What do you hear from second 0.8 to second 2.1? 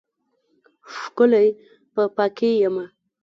ښکلی په